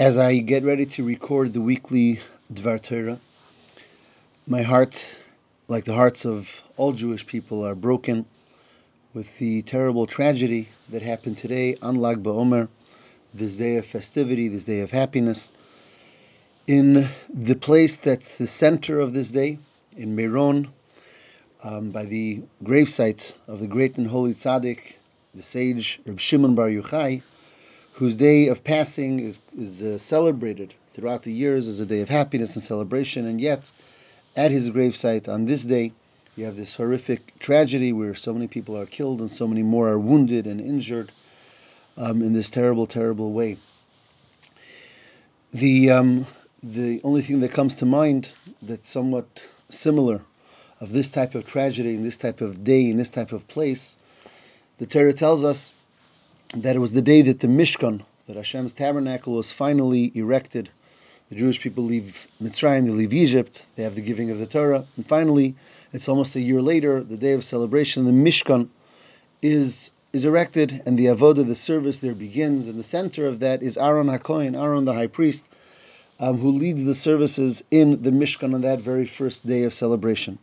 [0.00, 3.18] As I get ready to record the weekly Dvar Torah,
[4.46, 5.18] my heart,
[5.68, 8.24] like the hearts of all Jewish people, are broken
[9.12, 12.68] with the terrible tragedy that happened today on Lag BaOmer,
[13.34, 15.52] this day of festivity, this day of happiness.
[16.66, 19.58] In the place that's the center of this day,
[19.98, 20.68] in Meron,
[21.62, 24.94] um, by the gravesite of the great and holy tzaddik,
[25.34, 27.20] the sage Reb Shimon Bar Yochai,
[27.94, 32.08] whose day of passing is, is uh, celebrated throughout the years as a day of
[32.08, 33.70] happiness and celebration, and yet
[34.36, 35.92] at his gravesite on this day,
[36.36, 39.88] you have this horrific tragedy where so many people are killed and so many more
[39.88, 41.10] are wounded and injured
[41.96, 43.56] um, in this terrible, terrible way.
[45.52, 46.26] The um,
[46.62, 48.32] the only thing that comes to mind
[48.62, 50.20] that's somewhat similar
[50.80, 53.98] of this type of tragedy in this type of day in this type of place,
[54.78, 55.72] the Torah tells us
[56.54, 60.68] that it was the day that the Mishkan, that Hashem's tabernacle, was finally erected.
[61.28, 64.84] The Jewish people leave Mitzrayim, they leave Egypt, they have the giving of the Torah,
[64.96, 65.54] and finally,
[65.92, 68.68] it's almost a year later, the day of celebration, the Mishkan
[69.42, 72.66] is is erected, and the avodah, the service there begins.
[72.66, 75.48] And the center of that is Aaron HaKohen, Aaron the high priest,
[76.18, 80.38] um, who leads the services in the Mishkan on that very first day of celebration.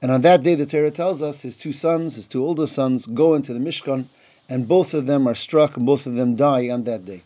[0.00, 3.06] And on that day, the Torah tells us his two sons, his two older sons,
[3.06, 4.04] go into the Mishkan
[4.48, 7.22] and both of them are struck and both of them die on that day.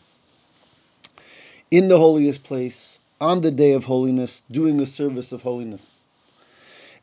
[1.69, 5.93] In the holiest place, on the day of holiness, doing a service of holiness.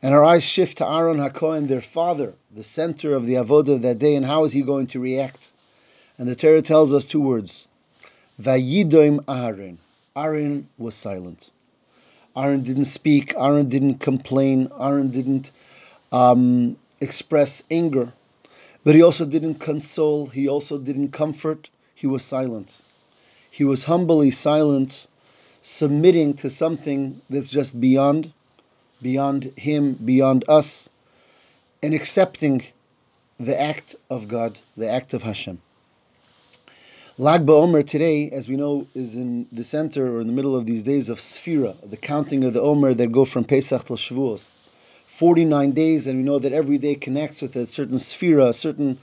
[0.01, 3.99] And our eyes shift to Aaron HaKohen, their father, the center of the avodah that
[3.99, 5.51] day, and how is he going to react?
[6.17, 7.67] And the Torah tells us two words.
[8.41, 9.77] Vayidom Aaron.
[10.15, 11.51] Aaron was silent.
[12.35, 13.33] Aaron didn't speak.
[13.37, 14.69] Aaron didn't complain.
[14.79, 15.51] Aaron didn't
[16.11, 18.11] um, express anger.
[18.85, 22.79] But he also didn't console, he also didn't comfort, he was silent.
[23.49, 25.07] He was humbly silent,
[25.63, 28.31] submitting to something that's just beyond,
[29.01, 30.89] beyond him, beyond us,
[31.81, 32.61] and accepting
[33.39, 35.59] the act of God, the act of Hashem.
[37.17, 40.67] Lag BaOmer today, as we know, is in the center or in the middle of
[40.67, 44.51] these days of Sfira, the counting of the Omer that go from Pesach till Shavuos.
[45.15, 48.97] 49 days, and we know that every day connects with a certain sfira, a certain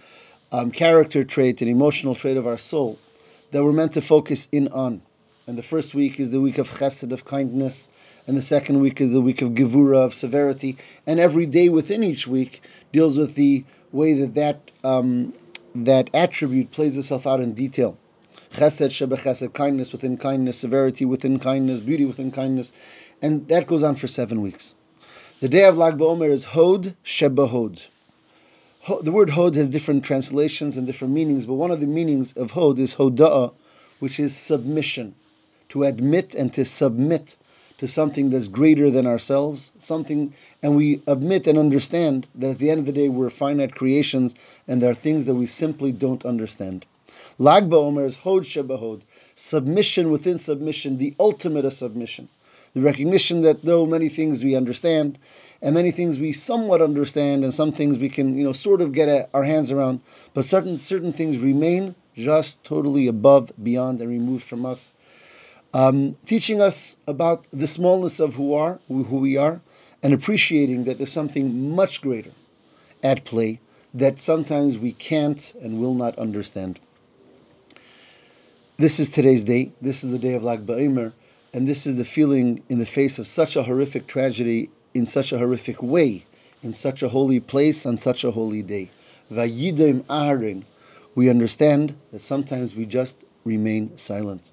[0.53, 2.99] um, character trait, an emotional trait of our soul
[3.50, 5.00] that we're meant to focus in on.
[5.47, 7.89] And the first week is the week of chesed, of kindness,
[8.27, 10.77] and the second week is the week of gevura, of severity.
[11.06, 12.61] And every day within each week
[12.93, 15.33] deals with the way that that, um,
[15.75, 17.97] that attribute plays itself out in detail.
[18.53, 22.75] Chesed, shebe chesed, kindness within kindness, severity within kindness, beauty within kindness.
[23.23, 24.75] And that goes on for seven weeks.
[25.42, 27.82] The day of Lag BaOmer is Hod Shebahod.
[29.03, 32.53] The word Hod has different translations and different meanings, but one of the meanings of
[32.53, 33.52] Hod is Hoda'ah,
[33.98, 35.16] which is submission.
[35.70, 37.36] To admit and to submit
[37.78, 40.32] to something that's greater than ourselves, something,
[40.62, 44.36] and we admit and understand that at the end of the day we're finite creations
[44.69, 46.86] and there are things that we simply don't understand.
[47.36, 49.00] Lag BaOmer is Hod Shebahod,
[49.34, 52.28] submission within submission, the ultimate of submission
[52.75, 55.19] the recognition that though many things we understand,
[55.60, 58.93] and many things we somewhat understand, and some things we can, you know, sort of
[58.93, 60.00] get our hands around,
[60.34, 64.94] but certain certain things remain just totally above, beyond, and removed from us.
[65.75, 69.61] Um, teaching us about the smallness of who are, who we are,
[70.03, 72.32] and appreciating that there's something much greater
[73.03, 73.61] at play
[73.94, 76.78] that sometimes we can't and will not understand.
[78.77, 79.72] This is today's day.
[79.81, 81.12] This is the day of Lag BaOmer.
[81.54, 85.32] And this is the feeling in the face of such a horrific tragedy in such
[85.32, 86.24] a horrific way,
[86.62, 88.90] in such a holy place on such a holy day.
[89.30, 90.62] Vayidom Aharon.
[91.14, 94.50] We understand that sometimes we just remain silent.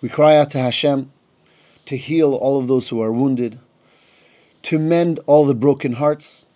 [0.00, 1.10] We cry out to Hashem
[1.86, 3.58] to heal all of those who are wounded,
[4.62, 6.46] to mend all the broken hearts,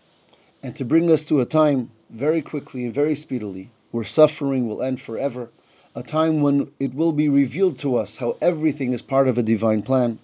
[0.62, 4.82] and to bring us to a time very quickly and very speedily where suffering will
[4.82, 5.50] end forever
[5.98, 9.42] a time when it will be revealed to us how everything is part of a
[9.42, 10.16] divine plan,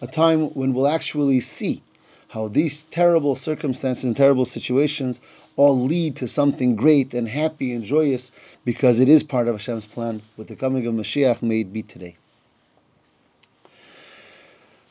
[0.00, 1.82] a time when we'll actually see
[2.28, 5.20] how these terrible circumstances and terrible situations
[5.54, 8.32] all lead to something great and happy and joyous
[8.64, 11.82] because it is part of Hashem's plan with the coming of Mashiach may it be
[11.82, 12.16] today.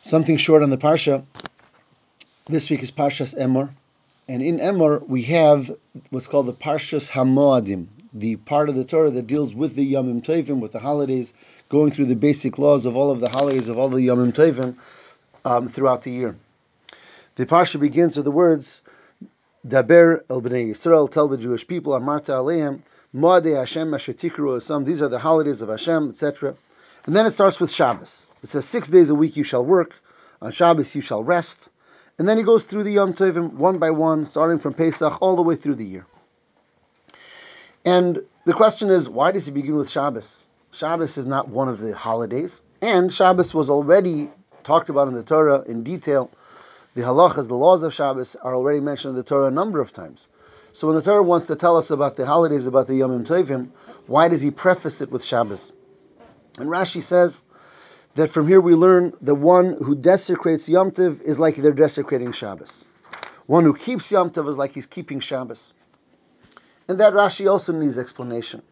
[0.01, 1.25] Something short on the Parsha.
[2.45, 3.71] This week is Parshas Emor.
[4.29, 5.71] And in Emor we have
[6.09, 10.21] what's called the Parshas Hamoadim, the part of the Torah that deals with the Yomim
[10.21, 11.33] Tovim, with the holidays,
[11.69, 14.75] going through the basic laws of all of the holidays of all the Yomim Tovim
[15.45, 16.35] um, throughout the year.
[17.35, 18.81] The parsha begins with the words,
[19.65, 22.81] Daber el bnei Yisrael, tell the Jewish people, Amarta aleim,
[23.15, 26.53] Moadei Hashem ashetikru asam, these are the holidays of Hashem, etc.
[27.05, 28.27] And then it starts with Shabbos.
[28.43, 29.95] It says, Six days a week you shall work,
[30.41, 31.69] on Shabbos you shall rest.
[32.19, 35.35] And then he goes through the Yom Tovim one by one, starting from Pesach all
[35.35, 36.05] the way through the year.
[37.85, 40.47] And the question is, why does he begin with Shabbos?
[40.71, 44.29] Shabbos is not one of the holidays, and Shabbos was already
[44.63, 46.31] talked about in the Torah in detail.
[46.95, 49.93] The halachas, the laws of Shabbos, are already mentioned in the Torah a number of
[49.93, 50.27] times.
[50.71, 53.69] So when the Torah wants to tell us about the holidays, about the Yom Tovim,
[54.07, 55.71] why does he preface it with Shabbos?
[56.59, 57.43] And Rashi says
[58.17, 62.31] that from here we learn the one who desecrates Yom Tov is like they're desecrating
[62.31, 62.85] Shabbos.
[63.45, 65.71] One who keeps Yom Tov is like he's keeping Shabbos.
[66.87, 68.63] And that Rashi also needs explanation.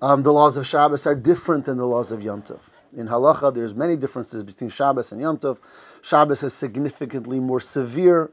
[0.00, 2.66] Um, the laws of Shabbos are different than the laws of Yom Tov.
[2.96, 5.58] In halacha, there's many differences between Shabbos and Yom Tov.
[6.02, 8.30] Shabbos is significantly more severe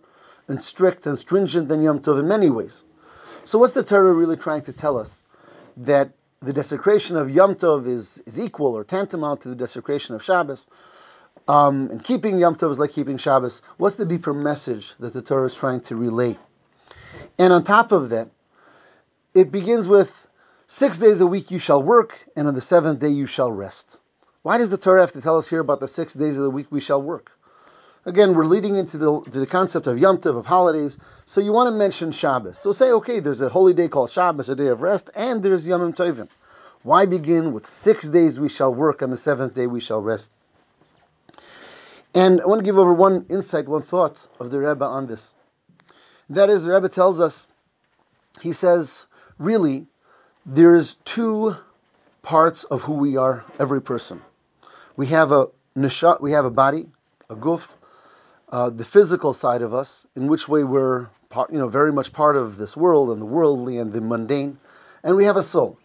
[0.48, 2.86] and strict and stringent than Yom Tov in many ways.
[3.44, 5.26] So, what's the Torah really trying to tell us?
[5.76, 10.24] That the desecration of Yom Tov is, is equal or tantamount to the desecration of
[10.24, 10.68] Shabbos.
[11.48, 13.62] Um, and keeping Yom Tov is like keeping Shabbos.
[13.78, 16.38] What's the deeper message that the Torah is trying to relay?
[17.38, 18.30] And on top of that,
[19.34, 20.28] it begins with
[20.68, 24.00] six days a week you shall work, and on the seventh day you shall rest.
[24.42, 26.50] Why does the Torah have to tell us here about the six days of the
[26.50, 27.32] week we shall work?
[28.08, 31.70] Again, we're leading into the, the concept of Yom Tov, of holidays, so you want
[31.70, 32.60] to mention Shabbos.
[32.60, 35.68] So say, okay, there's a holy day called Shabbos, a day of rest, and there's
[35.68, 36.30] Yom Tovim.
[36.84, 40.32] Why begin with six days we shall work, and the seventh day we shall rest?
[42.14, 45.34] And I want to give over one insight, one thought of the Rebbe on this.
[46.30, 47.48] That is, the Rebbe tells us,
[48.40, 49.08] he says,
[49.40, 49.88] really,
[50.46, 51.56] there's two
[52.22, 54.22] parts of who we are, every person.
[54.96, 56.86] We have a nishat, we have a body,
[57.32, 57.76] a guf,
[58.50, 62.14] uh, the physical side of us, in which way we're part, you know, very much
[62.14, 64.58] part of this world and the worldly and the mundane,
[65.04, 65.78] and we have a soul.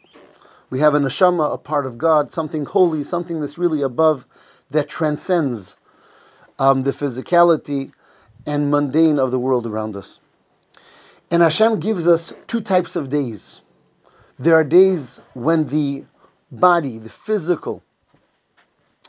[0.69, 4.27] We have a neshama, a part of God, something holy, something that's really above,
[4.71, 5.77] that transcends
[6.59, 7.93] um, the physicality
[8.47, 10.21] and mundane of the world around us.
[11.31, 13.61] And Hashem gives us two types of days.
[14.39, 16.05] There are days when the
[16.51, 17.83] body, the physical,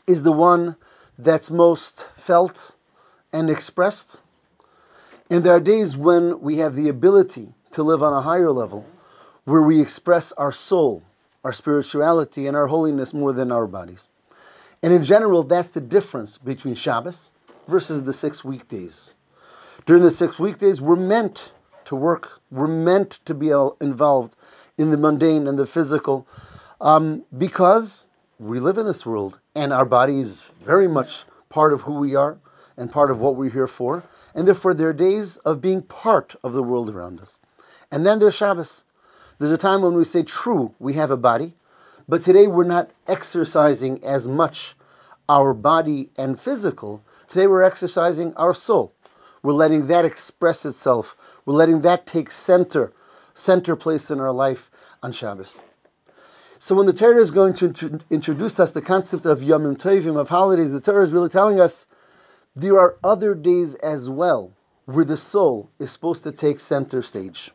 [0.06, 0.76] is the one
[1.18, 2.74] that's most felt
[3.32, 4.20] and expressed.
[5.30, 8.86] And there are days when we have the ability to live on a higher level
[9.44, 11.02] where we express our soul,
[11.42, 14.08] our spirituality, and our holiness more than our bodies.
[14.82, 17.32] And in general, that's the difference between Shabbos
[17.66, 19.14] versus the six weekdays.
[19.86, 21.52] During the six weekdays, we're meant
[21.86, 23.50] to work, we're meant to be
[23.80, 24.36] involved
[24.78, 26.26] in the mundane and the physical
[26.80, 28.06] um, because
[28.38, 32.16] we live in this world and our body is very much part of who we
[32.16, 32.38] are
[32.76, 34.02] and part of what we're here for.
[34.34, 37.40] And therefore, there are days of being part of the world around us.
[37.90, 38.84] And then there's Shabbos.
[39.38, 41.54] There's a time when we say, true, we have a body,
[42.08, 44.74] but today we're not exercising as much
[45.28, 47.02] our body and physical.
[47.28, 48.94] Today we're exercising our soul.
[49.42, 51.16] We're letting that express itself.
[51.44, 52.92] We're letting that take center,
[53.34, 54.70] center place in our life
[55.02, 55.60] on Shabbos.
[56.58, 60.28] So when the Torah is going to introduce us the concept of Yom Tovim, of
[60.28, 61.86] holidays, the Torah is really telling us
[62.54, 64.52] there are other days as well
[64.84, 67.50] where the soul is supposed to take center stage.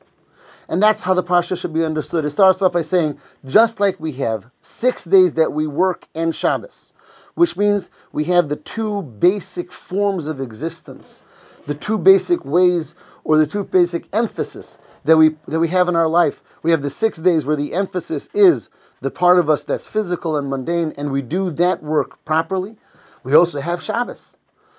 [0.69, 2.25] And that's how the Parsha should be understood.
[2.25, 6.33] It starts off by saying, just like we have six days that we work and
[6.33, 6.93] Shabbos,
[7.35, 11.21] which means we have the two basic forms of existence,
[11.67, 15.95] the two basic ways or the two basic emphasis that we that we have in
[15.95, 16.41] our life.
[16.63, 18.69] We have the six days where the emphasis is
[19.01, 22.77] the part of us that's physical and mundane, and we do that work properly.
[23.23, 24.36] We also have Shabbos.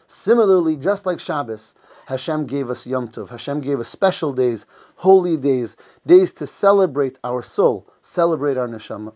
[0.08, 1.74] Similarly, just like Shabbos,
[2.06, 3.28] Hashem gave us Yom Tov.
[3.28, 4.64] Hashem gave us special days,
[4.96, 9.12] holy days, days to celebrate our soul, celebrate our neshama.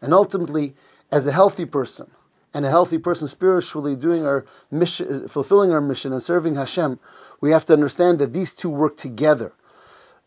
[0.00, 0.76] And ultimately,
[1.10, 2.08] as a healthy person,
[2.54, 7.00] and a healthy person spiritually doing our mission, fulfilling our mission and serving Hashem,
[7.40, 9.52] we have to understand that these two work together.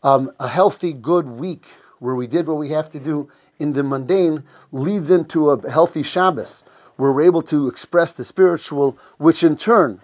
[0.02, 1.66] Um, a healthy, good week
[1.98, 6.02] where we did what we have to do in the mundane leads into a healthy
[6.02, 6.64] Shabbos,
[6.96, 10.00] we're able to express the spiritual, which in turn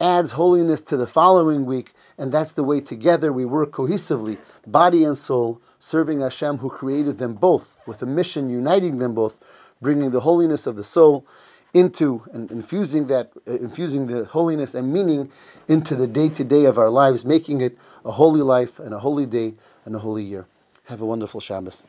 [0.00, 5.04] adds holiness to the following week, and that's the way together we work cohesively, body
[5.04, 9.38] and soul, serving Hashem who created them both, with a mission uniting them both,
[9.80, 11.26] bringing the holiness of the soul
[11.74, 15.30] into and infusing that, uh, infusing the holiness and meaning
[15.66, 18.98] into the day to day of our lives, making it a holy life and a
[18.98, 19.54] holy day
[19.84, 20.46] and a holy year.
[20.86, 21.82] Have a wonderful Shabbos.